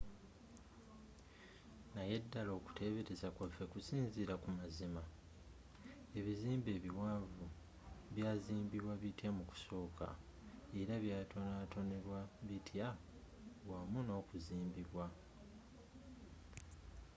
naye 1.95 2.15
ddala 2.23 2.51
okuteebereza 2.59 3.27
kwaffe 3.35 3.63
kusinziira 3.73 4.35
ku 4.43 4.49
mazima?ebizimbe 4.59 6.69
ebiwanvu 6.77 7.45
byazimbibwa 8.15 8.93
bitya 9.01 9.29
mu 9.37 9.43
kusooka? 9.49 10.07
era 10.79 10.93
byatonatonebwa 11.03 12.19
bitya 12.47 12.87
wamu 13.69 13.99
nokuzimbibwa? 14.07 15.05